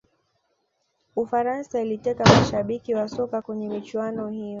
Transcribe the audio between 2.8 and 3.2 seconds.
wa